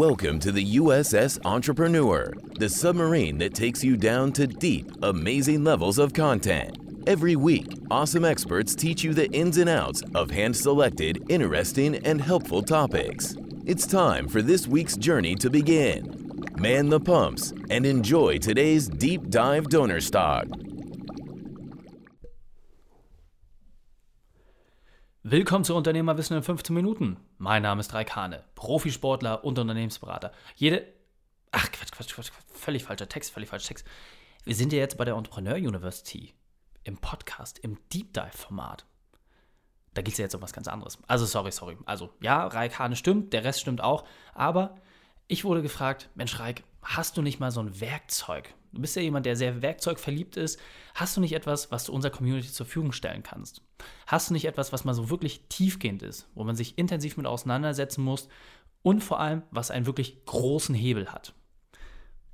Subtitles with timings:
[0.00, 5.98] Welcome to the USS Entrepreneur, the submarine that takes you down to deep, amazing levels
[5.98, 6.78] of content.
[7.06, 12.18] Every week, awesome experts teach you the ins and outs of hand selected, interesting, and
[12.18, 13.36] helpful topics.
[13.66, 16.46] It's time for this week's journey to begin.
[16.56, 20.46] Man the pumps and enjoy today's deep dive donor stock.
[25.22, 27.18] Willkommen zu Unternehmerwissen in 15 Minuten.
[27.36, 30.32] Mein Name ist Raik Hane, Profisportler und Unternehmensberater.
[30.56, 30.90] Jede.
[31.50, 33.86] Ach, Quatsch, Quatsch, Quatsch, völlig falscher Text, völlig falscher Text.
[34.44, 36.32] Wir sind ja jetzt bei der Entrepreneur University
[36.84, 38.86] im Podcast, im Deep Dive-Format.
[39.92, 40.96] Da geht es ja jetzt um was ganz anderes.
[41.06, 41.76] Also, sorry, sorry.
[41.84, 44.06] Also, ja, Raik Hane stimmt, der Rest stimmt auch.
[44.32, 44.76] Aber
[45.28, 49.02] ich wurde gefragt: Mensch, Raik, hast du nicht mal so ein Werkzeug, Du bist ja
[49.02, 50.60] jemand, der sehr werkzeugverliebt ist.
[50.94, 53.62] Hast du nicht etwas, was du unserer Community zur Verfügung stellen kannst?
[54.06, 57.26] Hast du nicht etwas, was mal so wirklich tiefgehend ist, wo man sich intensiv mit
[57.26, 58.28] auseinandersetzen muss
[58.82, 61.34] und vor allem, was einen wirklich großen Hebel hat?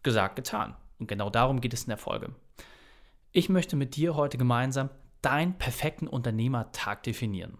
[0.03, 0.77] Gesagt, getan.
[0.99, 2.34] Und genau darum geht es in der Folge.
[3.33, 4.91] Ich möchte mit dir heute gemeinsam
[5.23, 7.59] deinen perfekten Unternehmertag definieren.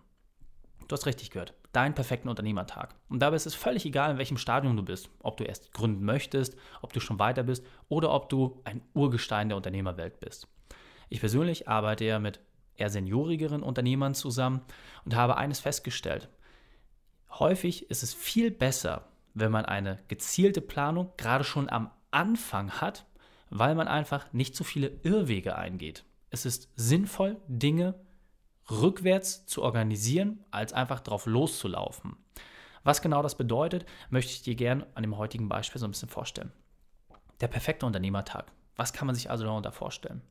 [0.86, 2.94] Du hast richtig gehört deinen perfekten Unternehmertag.
[3.08, 5.10] Und dabei ist es völlig egal, in welchem Stadium du bist.
[5.22, 9.48] Ob du erst gründen möchtest, ob du schon weiter bist oder ob du ein Urgestein
[9.48, 10.48] der Unternehmerwelt bist.
[11.10, 12.41] Ich persönlich arbeite ja mit
[12.77, 14.62] eher seniorigeren Unternehmern zusammen
[15.05, 16.28] und habe eines festgestellt.
[17.30, 23.05] Häufig ist es viel besser, wenn man eine gezielte Planung gerade schon am Anfang hat,
[23.50, 26.05] weil man einfach nicht so viele Irrwege eingeht.
[26.30, 27.94] Es ist sinnvoll, Dinge
[28.70, 32.17] rückwärts zu organisieren, als einfach drauf loszulaufen.
[32.84, 36.08] Was genau das bedeutet, möchte ich dir gerne an dem heutigen Beispiel so ein bisschen
[36.08, 36.53] vorstellen.
[37.41, 38.53] Der perfekte Unternehmertag.
[38.77, 40.23] Was kann man sich also darunter vorstellen?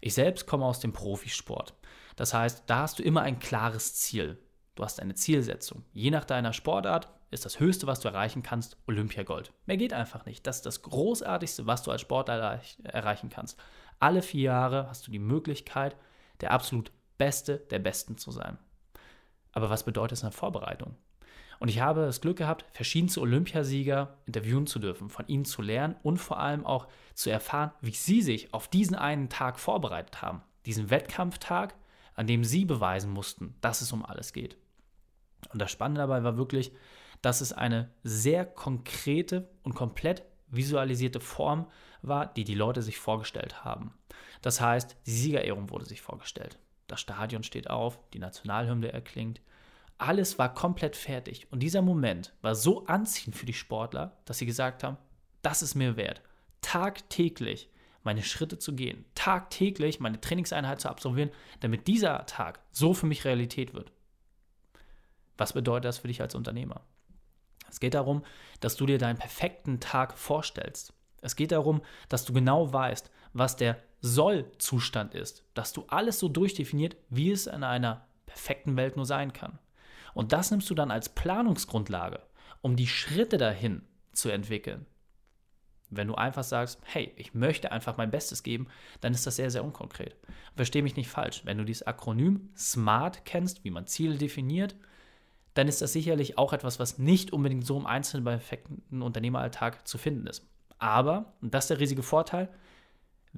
[0.00, 1.74] Ich selbst komme aus dem Profisport.
[2.16, 4.38] Das heißt, da hast du immer ein klares Ziel.
[4.74, 5.84] Du hast eine Zielsetzung.
[5.92, 9.52] Je nach deiner Sportart ist das Höchste, was du erreichen kannst, Olympiagold.
[9.64, 10.46] Mehr geht einfach nicht.
[10.46, 13.58] Das ist das Großartigste, was du als Sportler erreichen kannst.
[13.98, 15.96] Alle vier Jahre hast du die Möglichkeit,
[16.40, 18.58] der absolut Beste der Besten zu sein.
[19.52, 20.96] Aber was bedeutet es in der Vorbereitung?
[21.58, 25.96] Und ich habe das Glück gehabt, verschiedenste Olympiasieger interviewen zu dürfen, von ihnen zu lernen
[26.02, 30.42] und vor allem auch zu erfahren, wie sie sich auf diesen einen Tag vorbereitet haben.
[30.66, 31.74] Diesen Wettkampftag,
[32.14, 34.58] an dem sie beweisen mussten, dass es um alles geht.
[35.50, 36.72] Und das Spannende dabei war wirklich,
[37.22, 41.66] dass es eine sehr konkrete und komplett visualisierte Form
[42.02, 43.94] war, die die Leute sich vorgestellt haben.
[44.42, 49.40] Das heißt, die Siegerehrung wurde sich vorgestellt das Stadion steht auf, die Nationalhymne erklingt.
[49.98, 51.50] Alles war komplett fertig.
[51.50, 54.98] Und dieser Moment war so anziehend für die Sportler, dass sie gesagt haben,
[55.42, 56.22] das ist mir wert,
[56.60, 57.70] tagtäglich
[58.02, 61.30] meine Schritte zu gehen, tagtäglich meine Trainingseinheit zu absolvieren,
[61.60, 63.90] damit dieser Tag so für mich Realität wird.
[65.36, 66.82] Was bedeutet das für dich als Unternehmer?
[67.68, 68.24] Es geht darum,
[68.60, 70.92] dass du dir deinen perfekten Tag vorstellst.
[71.20, 76.28] Es geht darum, dass du genau weißt, was der Soll-Zustand ist, dass du alles so
[76.28, 79.58] durchdefiniert, wie es in einer perfekten Welt nur sein kann.
[80.14, 82.20] Und das nimmst du dann als Planungsgrundlage,
[82.62, 83.82] um die Schritte dahin
[84.12, 84.86] zu entwickeln.
[85.90, 88.68] Wenn du einfach sagst, hey, ich möchte einfach mein Bestes geben,
[89.00, 90.16] dann ist das sehr, sehr unkonkret.
[90.56, 91.42] Verstehe mich nicht falsch.
[91.44, 94.74] Wenn du dieses Akronym SMART kennst, wie man Ziele definiert,
[95.54, 99.96] dann ist das sicherlich auch etwas, was nicht unbedingt so im einzelnen perfekten Unternehmeralltag zu
[99.96, 100.46] finden ist.
[100.78, 102.48] Aber, und das ist der riesige Vorteil,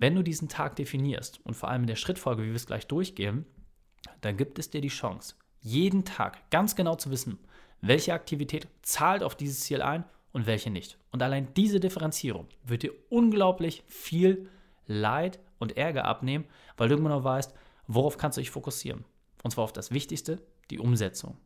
[0.00, 2.86] wenn du diesen Tag definierst und vor allem in der Schrittfolge, wie wir es gleich
[2.86, 3.44] durchgehen,
[4.20, 7.38] dann gibt es dir die Chance, jeden Tag ganz genau zu wissen,
[7.80, 10.98] welche Aktivität zahlt auf dieses Ziel ein und welche nicht.
[11.10, 14.48] Und allein diese Differenzierung wird dir unglaublich viel
[14.86, 16.44] Leid und Ärger abnehmen,
[16.76, 17.52] weil du genau weißt,
[17.88, 19.04] worauf kannst du dich fokussieren.
[19.42, 21.36] Und zwar auf das Wichtigste, die Umsetzung.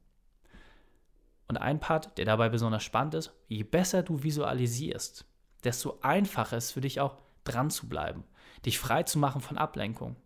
[1.49, 5.25] Und ein Part, der dabei besonders spannend ist, je besser du visualisierst,
[5.65, 8.25] desto einfacher ist es für dich auch dran zu bleiben
[8.65, 10.17] dich frei zu machen von Ablenkung.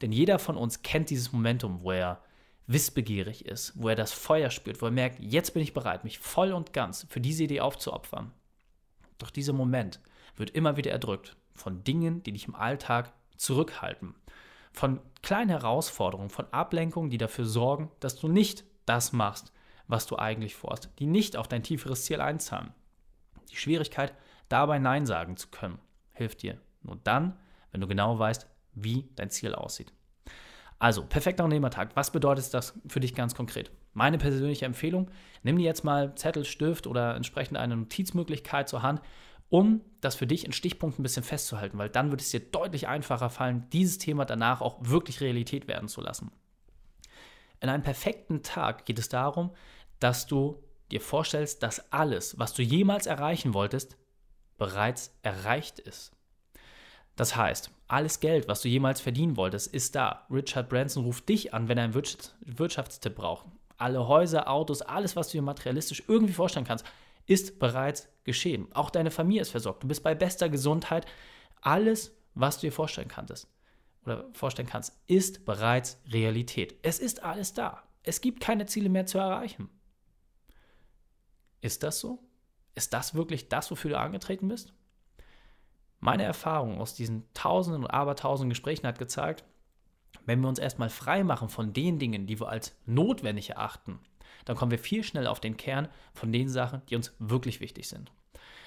[0.00, 2.22] Denn jeder von uns kennt dieses Momentum, wo er
[2.66, 6.18] wissbegierig ist, wo er das Feuer spürt, wo er merkt, jetzt bin ich bereit, mich
[6.18, 8.32] voll und ganz für diese Idee aufzuopfern.
[9.18, 10.00] Doch dieser Moment
[10.36, 14.14] wird immer wieder erdrückt von Dingen, die dich im Alltag zurückhalten,
[14.72, 19.52] von kleinen Herausforderungen, von Ablenkungen, die dafür sorgen, dass du nicht das machst,
[19.88, 22.72] was du eigentlich vorhast, die nicht auf dein tieferes Ziel einzahlen.
[23.50, 24.14] Die Schwierigkeit,
[24.48, 25.78] dabei Nein sagen zu können,
[26.12, 27.36] hilft dir nur dann,
[27.72, 29.92] wenn du genau weißt, wie dein Ziel aussieht.
[30.78, 31.94] Also, perfekter Unternehmertag.
[31.94, 33.70] Was bedeutet das für dich ganz konkret?
[33.92, 35.10] Meine persönliche Empfehlung,
[35.42, 39.02] nimm dir jetzt mal Zettel, Stift oder entsprechend eine Notizmöglichkeit zur Hand,
[39.50, 42.88] um das für dich in Stichpunkten ein bisschen festzuhalten, weil dann wird es dir deutlich
[42.88, 46.30] einfacher fallen, dieses Thema danach auch wirklich Realität werden zu lassen.
[47.60, 49.50] In einem perfekten Tag geht es darum,
[49.98, 53.98] dass du dir vorstellst, dass alles, was du jemals erreichen wolltest,
[54.56, 56.12] bereits erreicht ist.
[57.16, 60.26] Das heißt, alles Geld, was du jemals verdienen wolltest, ist da.
[60.30, 63.46] Richard Branson ruft dich an, wenn er einen Wirtschaftstipp braucht.
[63.76, 66.84] Alle Häuser, Autos, alles, was du dir materialistisch irgendwie vorstellen kannst,
[67.26, 68.68] ist bereits geschehen.
[68.74, 69.82] Auch deine Familie ist versorgt.
[69.82, 71.06] Du bist bei bester Gesundheit.
[71.60, 73.48] Alles, was du dir vorstellen kannst,
[74.04, 76.76] oder vorstellen kannst, ist bereits Realität.
[76.82, 77.82] Es ist alles da.
[78.02, 79.68] Es gibt keine Ziele mehr zu erreichen.
[81.60, 82.18] Ist das so?
[82.74, 84.72] Ist das wirklich das, wofür du angetreten bist?
[86.00, 89.44] Meine Erfahrung aus diesen tausenden und abertausenden Gesprächen hat gezeigt,
[90.24, 94.00] wenn wir uns erstmal frei machen von den Dingen, die wir als notwendig erachten,
[94.44, 97.88] dann kommen wir viel schneller auf den Kern von den Sachen, die uns wirklich wichtig
[97.88, 98.10] sind.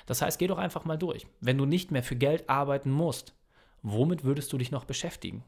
[0.06, 1.26] Das heißt, geh doch einfach mal durch.
[1.40, 3.34] Wenn du nicht mehr für Geld arbeiten musst,
[3.82, 5.44] womit würdest du dich noch beschäftigen?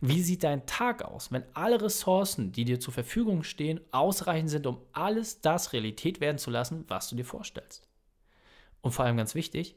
[0.00, 4.66] Wie sieht dein Tag aus, wenn alle Ressourcen, die dir zur Verfügung stehen, ausreichend sind,
[4.66, 7.88] um alles das Realität werden zu lassen, was du dir vorstellst?
[8.80, 9.76] Und vor allem ganz wichtig,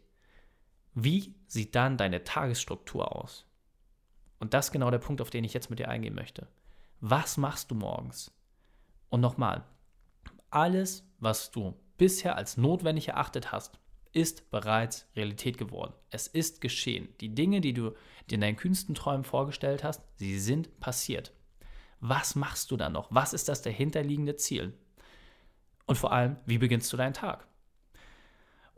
[0.94, 3.46] wie sieht dann deine Tagesstruktur aus?
[4.40, 6.48] Und das ist genau der Punkt, auf den ich jetzt mit dir eingehen möchte.
[7.00, 8.32] Was machst du morgens?
[9.10, 9.64] Und nochmal,
[10.50, 13.80] alles, was du bisher als notwendig erachtet hast,
[14.14, 15.94] ist bereits Realität geworden.
[16.10, 17.10] Es ist geschehen.
[17.22, 17.92] Die Dinge, die du
[18.30, 21.34] dir in deinen kühnsten Träumen vorgestellt hast, sie sind passiert.
[22.00, 23.08] Was machst du dann noch?
[23.12, 24.74] Was ist das dahinterliegende Ziel?
[25.86, 27.48] Und vor allem, wie beginnst du deinen Tag?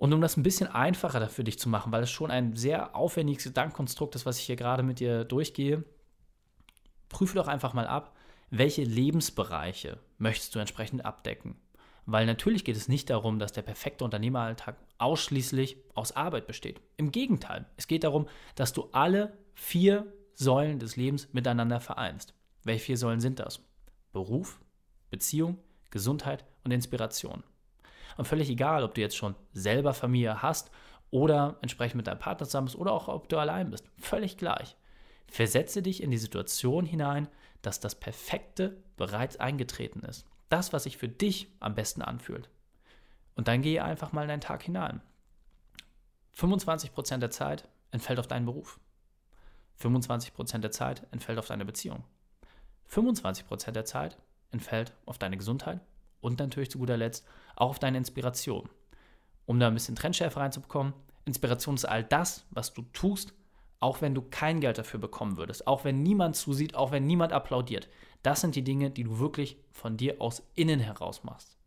[0.04, 2.94] Und um das ein bisschen einfacher für dich zu machen, weil es schon ein sehr
[2.94, 5.86] aufwendiges Gedankenkonstrukt ist, was ich hier gerade mit dir durchgehe,
[7.08, 8.14] prüfe doch einfach mal ab,
[8.50, 11.56] welche Lebensbereiche möchtest du entsprechend abdecken.
[12.06, 16.82] Weil natürlich geht es nicht darum, dass der perfekte Unternehmeralltag ausschließlich aus Arbeit besteht.
[16.98, 22.34] Im Gegenteil, es geht darum, dass du alle vier Säulen des Lebens miteinander vereinst.
[22.64, 23.62] Welche vier Säulen sind das?
[24.12, 24.60] Beruf,
[25.10, 25.60] Beziehung,
[25.92, 27.46] Gesundheit und Inspiration.
[28.18, 30.72] Und völlig egal, ob du jetzt schon selber Familie hast
[31.12, 33.86] oder entsprechend mit deinem Partner zusammen bist oder auch ob du allein bist.
[34.00, 34.76] Völlig gleich.
[35.28, 37.28] Versetze dich in die Situation hinein,
[37.62, 42.48] dass das Perfekte bereits eingetreten ist das, was sich für dich am besten anfühlt.
[43.36, 45.02] Und dann gehe einfach mal in deinen Tag hinein.
[46.38, 48.80] 25% der Zeit entfällt auf deinen Beruf.
[49.82, 52.04] 25% der Zeit entfällt auf deine Beziehung.
[52.92, 54.18] 25% der Zeit
[54.52, 55.80] entfällt auf deine Gesundheit
[56.24, 57.26] und natürlich zu guter Letzt
[57.56, 58.70] auch auf deine Inspiration.
[59.46, 60.94] Um da ein bisschen Trendschärfe reinzubekommen,
[61.26, 63.34] Inspiration ist all das, was du tust,
[63.80, 67.34] auch wenn du kein Geld dafür bekommen würdest, auch wenn niemand zusieht, auch wenn niemand
[67.34, 67.90] applaudiert.
[68.22, 71.58] Das sind die Dinge, die du wirklich von dir aus innen heraus machst.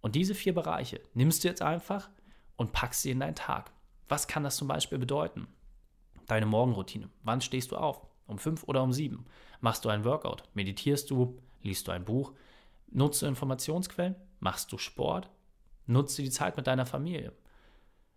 [0.00, 2.10] Und diese vier Bereiche nimmst du jetzt einfach
[2.56, 3.70] und packst sie in deinen Tag.
[4.08, 5.46] Was kann das zum Beispiel bedeuten?
[6.26, 7.08] Deine Morgenroutine.
[7.22, 8.04] Wann stehst du auf?
[8.26, 9.26] Um fünf oder um sieben?
[9.60, 10.42] Machst du ein Workout?
[10.54, 11.38] Meditierst du?
[11.62, 12.32] Liest du ein Buch?
[12.96, 14.14] Nutzt du Informationsquellen?
[14.38, 15.28] Machst du Sport?
[15.86, 17.32] Nutzt du die Zeit mit deiner Familie?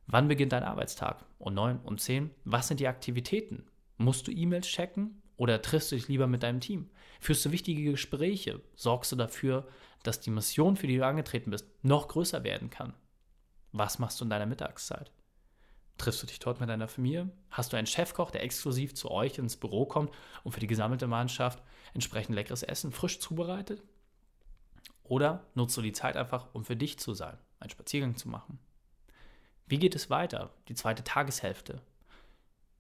[0.06, 1.26] Wann beginnt dein Arbeitstag?
[1.40, 2.30] Um neun, um zehn?
[2.46, 3.66] Was sind die Aktivitäten?
[3.98, 6.92] Musst du E-Mails checken oder triffst du dich lieber mit deinem Team?
[7.20, 8.62] Führst du wichtige Gespräche?
[8.76, 9.68] Sorgst du dafür,
[10.04, 12.94] dass die Mission, für die du angetreten bist, noch größer werden kann?
[13.72, 15.12] Was machst du in deiner Mittagszeit?
[15.98, 17.32] Triffst du dich dort mit deiner Familie?
[17.50, 20.12] Hast du einen Chefkoch, der exklusiv zu euch ins Büro kommt
[20.44, 21.64] und für die gesammelte Mannschaft
[21.96, 23.81] entsprechend leckeres Essen frisch zubereitet?
[25.07, 28.59] Oder nutzt du die Zeit einfach, um für dich zu sein, einen Spaziergang zu machen?
[29.66, 30.52] Wie geht es weiter?
[30.68, 31.81] Die zweite Tageshälfte.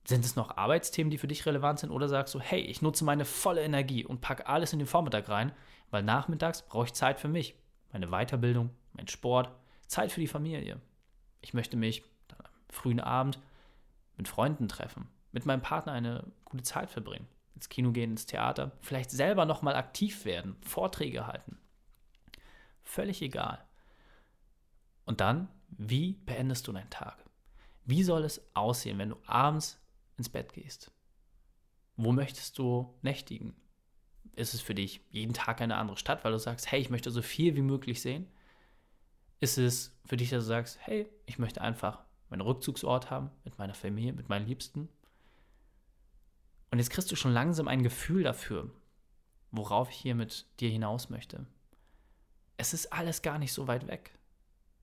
[0.05, 1.91] Sind es noch Arbeitsthemen, die für dich relevant sind?
[1.91, 5.27] Oder sagst du, hey, ich nutze meine volle Energie und packe alles in den Vormittag
[5.27, 5.51] rein,
[5.89, 7.55] weil nachmittags brauche ich Zeit für mich,
[7.91, 9.51] meine Weiterbildung, mein Sport,
[9.87, 10.79] Zeit für die Familie.
[11.41, 13.39] Ich möchte mich dann am frühen Abend
[14.15, 18.71] mit Freunden treffen, mit meinem Partner eine gute Zeit verbringen, ins Kino gehen, ins Theater,
[18.81, 21.57] vielleicht selber nochmal aktiv werden, Vorträge halten.
[22.87, 23.63] Völlig egal.
[25.05, 27.23] Und dann wie beendest du deinen Tag?
[27.85, 29.79] Wie soll es aussehen, wenn du abends
[30.17, 30.91] ins Bett gehst?
[31.95, 33.55] Wo möchtest du nächtigen?
[34.33, 37.11] Ist es für dich jeden Tag eine andere Stadt, weil du sagst, hey, ich möchte
[37.11, 38.27] so viel wie möglich sehen?
[39.39, 43.57] Ist es für dich, dass du sagst, hey, ich möchte einfach meinen Rückzugsort haben mit
[43.57, 44.89] meiner Familie, mit meinen Liebsten?
[46.71, 48.69] Und jetzt kriegst du schon langsam ein Gefühl dafür,
[49.51, 51.45] worauf ich hier mit dir hinaus möchte.
[52.57, 54.17] Es ist alles gar nicht so weit weg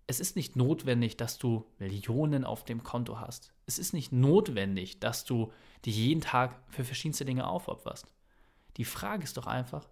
[0.07, 3.53] es ist nicht notwendig, dass du Millionen auf dem Konto hast.
[3.67, 5.53] Es ist nicht notwendig, dass du
[5.85, 8.13] dich jeden Tag für verschiedenste Dinge aufopferst.
[8.77, 9.89] Die Frage ist doch einfach,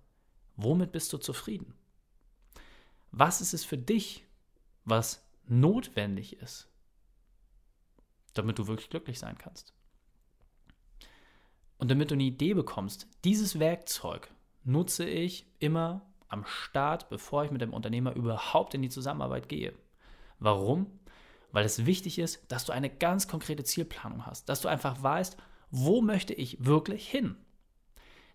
[0.57, 1.75] womit bist du zufrieden?
[3.11, 4.25] Was ist es für dich,
[4.85, 6.69] was notwendig ist,
[8.35, 9.73] damit du wirklich glücklich sein kannst?
[11.79, 14.31] Und damit du eine Idee bekommst, dieses Werkzeug
[14.63, 19.73] nutze ich immer am Start, bevor ich mit dem Unternehmer überhaupt in die Zusammenarbeit gehe.
[20.39, 20.87] Warum?
[21.53, 25.37] Weil es wichtig ist, dass du eine ganz konkrete Zielplanung hast, dass du einfach weißt,
[25.71, 27.37] wo möchte ich wirklich hin?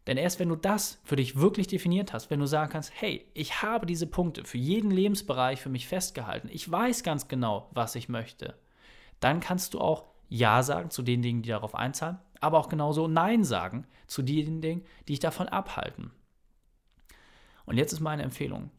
[0.08, 3.25] Denn erst wenn du das für dich wirklich definiert hast, wenn du sagen kannst, hey,
[3.34, 7.96] ich habe diese Punkte für jeden Lebensbereich für mich festgehalten, ich weiß ganz genau, was
[7.96, 8.56] ich möchte,
[9.20, 13.08] dann kannst du auch Ja sagen zu den Dingen, die darauf einzahlen, aber auch genauso
[13.08, 16.12] Nein sagen zu den Dingen, die dich davon abhalten.
[17.67, 18.71] Und jetzt ist meine Empfehlung.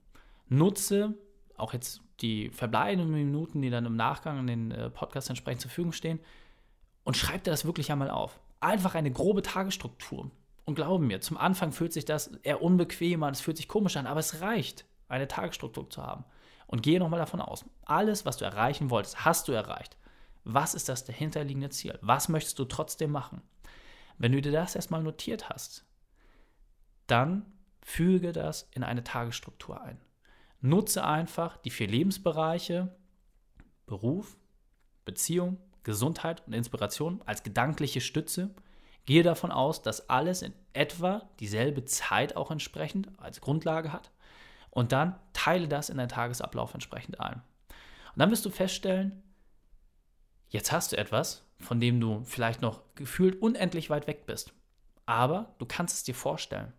[0.48, 1.14] Nutze
[1.56, 5.70] auch jetzt die verbleibenden Minuten, die dann im Nachgang in den äh, Podcast entsprechend zur
[5.70, 6.18] Verfügung stehen,
[7.04, 8.38] und schreib dir das wirklich einmal auf.
[8.60, 10.30] Einfach eine grobe Tagesstruktur.
[10.64, 13.96] Und glaube mir, zum Anfang fühlt sich das eher unbequem an, es fühlt sich komisch
[13.96, 16.24] an, aber es reicht, eine Tagesstruktur zu haben.
[16.66, 19.96] Und gehe nochmal davon aus, alles, was du erreichen wolltest, hast du erreicht.
[20.44, 21.98] Was ist das dahinterliegende Ziel?
[22.02, 23.42] Was möchtest du trotzdem machen?
[24.18, 25.86] Wenn du dir das erstmal notiert hast,
[27.06, 27.46] dann
[27.88, 29.98] füge das in eine Tagesstruktur ein.
[30.60, 32.94] Nutze einfach die vier Lebensbereiche
[33.86, 34.36] Beruf,
[35.06, 38.54] Beziehung, Gesundheit und Inspiration als gedankliche Stütze.
[39.06, 44.10] Gehe davon aus, dass alles in etwa dieselbe Zeit auch entsprechend als Grundlage hat.
[44.68, 47.42] Und dann teile das in deinen Tagesablauf entsprechend ein.
[48.12, 49.22] Und dann wirst du feststellen,
[50.50, 54.52] jetzt hast du etwas, von dem du vielleicht noch gefühlt unendlich weit weg bist.
[55.06, 56.74] Aber du kannst es dir vorstellen.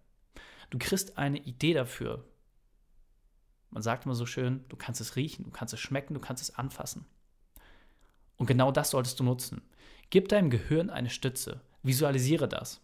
[0.69, 2.25] Du kriegst eine Idee dafür.
[3.71, 6.41] Man sagt immer so schön, du kannst es riechen, du kannst es schmecken, du kannst
[6.41, 7.05] es anfassen.
[8.37, 9.61] Und genau das solltest du nutzen.
[10.09, 11.61] Gib deinem Gehirn eine Stütze.
[11.83, 12.81] Visualisiere das.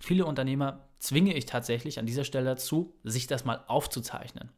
[0.00, 4.50] Viele Unternehmer zwinge ich tatsächlich an dieser Stelle dazu, sich das mal aufzuzeichnen.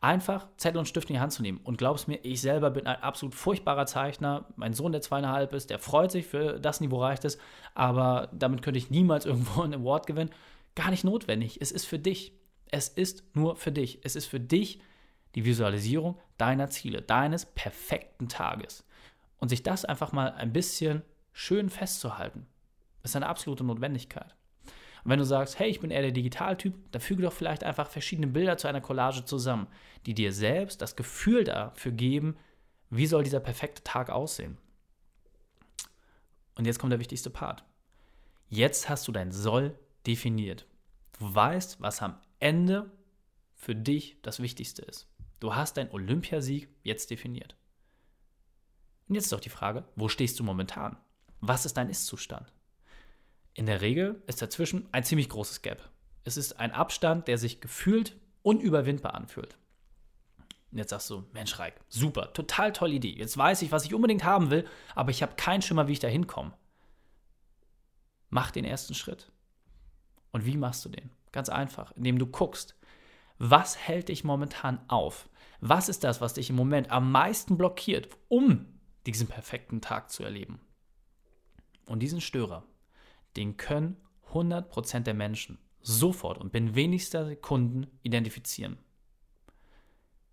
[0.00, 1.58] Einfach Zettel und Stift in die Hand zu nehmen.
[1.64, 4.46] Und glaub's mir, ich selber bin ein absolut furchtbarer Zeichner.
[4.56, 7.38] Mein Sohn, der zweieinhalb ist, der freut sich, für das Niveau reicht es.
[7.74, 10.30] Aber damit könnte ich niemals irgendwo einen Award gewinnen.
[10.76, 11.60] Gar nicht notwendig.
[11.60, 12.32] Es ist für dich.
[12.70, 13.98] Es ist nur für dich.
[14.04, 14.80] Es ist für dich
[15.34, 18.86] die Visualisierung deiner Ziele, deines perfekten Tages.
[19.38, 21.02] Und sich das einfach mal ein bisschen
[21.32, 22.46] schön festzuhalten,
[23.02, 24.34] ist eine absolute Notwendigkeit.
[25.04, 27.88] Und wenn du sagst, hey, ich bin eher der Digitaltyp, dann füge doch vielleicht einfach
[27.88, 29.68] verschiedene Bilder zu einer Collage zusammen,
[30.06, 32.36] die dir selbst das Gefühl dafür geben,
[32.90, 34.58] wie soll dieser perfekte Tag aussehen.
[36.56, 37.64] Und jetzt kommt der wichtigste Part.
[38.48, 40.66] Jetzt hast du dein Soll definiert.
[41.18, 42.90] Du weißt, was am Ende
[43.54, 45.08] für dich das Wichtigste ist.
[45.40, 47.56] Du hast deinen Olympiasieg jetzt definiert.
[49.08, 50.96] Und jetzt ist doch die Frage, wo stehst du momentan?
[51.40, 52.52] Was ist dein Ist-Zustand?
[53.54, 55.88] In der Regel ist dazwischen ein ziemlich großes Gap.
[56.24, 59.56] Es ist ein Abstand, der sich gefühlt unüberwindbar anfühlt.
[60.72, 63.14] Und jetzt sagst du, Mensch, Reik, super, total tolle Idee.
[63.16, 66.00] Jetzt weiß ich, was ich unbedingt haben will, aber ich habe keinen Schimmer, wie ich
[66.00, 66.52] da hinkomme.
[68.28, 69.30] Mach den ersten Schritt.
[70.36, 71.08] Und wie machst du den?
[71.32, 72.76] Ganz einfach, indem du guckst,
[73.38, 75.30] was hält dich momentan auf?
[75.60, 78.66] Was ist das, was dich im Moment am meisten blockiert, um
[79.06, 80.60] diesen perfekten Tag zu erleben.
[81.86, 82.64] Und diesen Störer,
[83.36, 83.96] den können
[84.32, 88.76] 100% der Menschen sofort und binnen wenigster Sekunden identifizieren.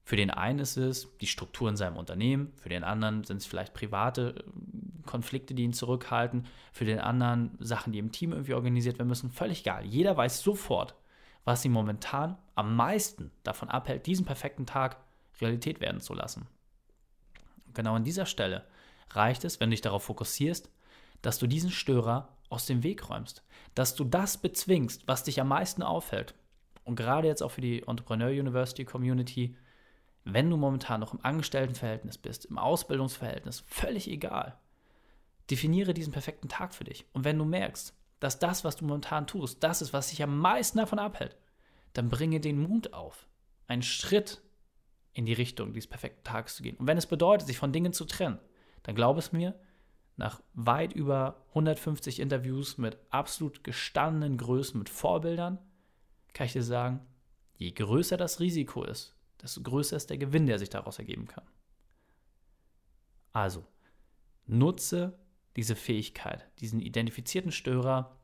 [0.04, 3.46] Für den einen ist es die Struktur in seinem Unternehmen, für den anderen sind es
[3.46, 4.44] vielleicht private
[5.06, 9.32] Konflikte, die ihn zurückhalten, für den anderen Sachen, die im Team irgendwie organisiert werden müssen.
[9.32, 9.86] Völlig egal.
[9.86, 10.96] Jeder weiß sofort,
[11.46, 14.98] was ihn momentan am meisten davon abhält, diesen perfekten Tag
[15.42, 16.48] Realität werden zu lassen
[17.74, 18.66] genau an dieser Stelle
[19.10, 20.70] reicht es, wenn du dich darauf fokussierst,
[21.22, 23.44] dass du diesen Störer aus dem Weg räumst,
[23.76, 26.36] dass du das bezwingst, was dich am meisten auffällt.
[26.84, 29.56] Und gerade jetzt auch für die Entrepreneur University Community,
[30.26, 34.58] wenn du momentan noch im Angestelltenverhältnis bist, im Ausbildungsverhältnis, völlig egal.
[35.50, 37.06] Definiere diesen perfekten Tag für dich.
[37.14, 40.38] Und wenn du merkst, dass das, was du momentan tust, das ist, was dich am
[40.38, 41.36] meisten davon abhält,
[41.94, 43.28] dann bringe den Mut auf,
[43.68, 44.42] einen Schritt
[45.14, 46.78] in die Richtung dieses perfekten Tages zu gehen.
[46.78, 48.40] Und wenn es bedeutet, sich von Dingen zu trennen,
[48.84, 49.60] dann glaube es mir,
[50.16, 55.60] nach weit über 150 Interviews mit absolut gestandenen Größen, mit Vorbildern,
[56.34, 57.06] kann ich dir sagen,
[57.58, 61.46] je größer das Risiko ist, desto größer ist der Gewinn, der sich daraus ergeben kann.
[63.32, 63.66] Also,
[64.46, 65.18] nutze
[65.56, 68.16] diese Fähigkeit, diesen identifizierten Störer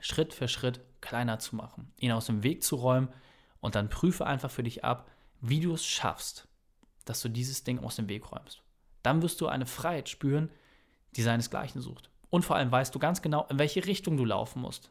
[0.00, 3.08] Schritt für Schritt kleiner zu machen, ihn aus dem Weg zu räumen
[3.60, 5.10] und dann prüfe einfach für dich ab,
[5.40, 6.48] wie du es schaffst,
[7.04, 8.62] dass du dieses Ding aus dem Weg räumst.
[9.02, 10.50] Dann wirst du eine Freiheit spüren,
[11.16, 12.10] die seinesgleichen sucht.
[12.30, 14.90] Und vor allem weißt du ganz genau, in welche Richtung du laufen musst.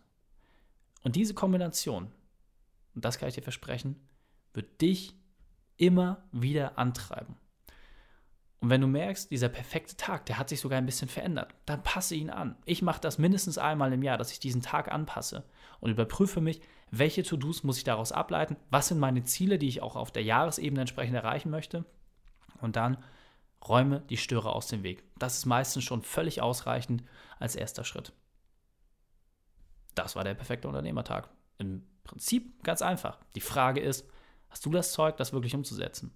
[1.03, 2.12] Und diese Kombination,
[2.96, 4.07] und das kann ich dir versprechen,
[4.53, 5.13] wird dich
[5.77, 7.36] immer wieder antreiben.
[8.59, 11.83] Und wenn du merkst, dieser perfekte Tag, der hat sich sogar ein bisschen verändert, dann
[11.83, 12.55] passe ihn an.
[12.65, 15.43] Ich mache das mindestens einmal im Jahr, dass ich diesen Tag anpasse
[15.79, 19.83] und überprüfe mich, welche To-Dos muss ich daraus ableiten, was sind meine Ziele, die ich
[19.83, 21.85] auch auf der Jahresebene entsprechend erreichen möchte.
[22.59, 22.97] Und dann
[23.67, 25.03] räume die Störer aus dem Weg.
[25.17, 27.03] Das ist meistens schon völlig ausreichend
[27.39, 28.13] als erster Schritt.
[29.93, 31.29] Das war der perfekte Unternehmertag.
[31.57, 33.19] Im Prinzip ganz einfach.
[33.35, 34.07] Die Frage ist,
[34.49, 36.13] hast du das Zeug, das wirklich umzusetzen?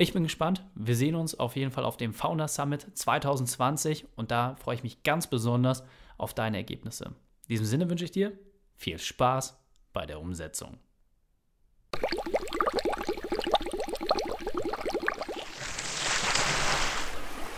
[0.00, 0.62] Ich bin gespannt.
[0.76, 4.84] Wir sehen uns auf jeden Fall auf dem Fauna Summit 2020 und da freue ich
[4.84, 5.82] mich ganz besonders
[6.18, 7.06] auf deine Ergebnisse.
[7.06, 8.32] In diesem Sinne wünsche ich dir
[8.76, 9.58] viel Spaß
[9.92, 10.78] bei der Umsetzung.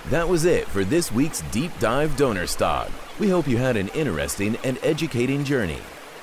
[0.08, 2.88] That was it for this week's Deep Dive Donnerstag.
[3.20, 5.82] We hope you had an interesting and educating journey.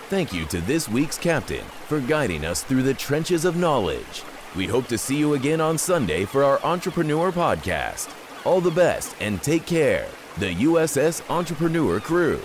[0.10, 4.24] Thank you to this week's captain for guiding us through the trenches of knowledge.
[4.58, 8.10] We hope to see you again on Sunday for our Entrepreneur Podcast.
[8.44, 10.08] All the best and take care.
[10.40, 12.42] The USS Entrepreneur Crew.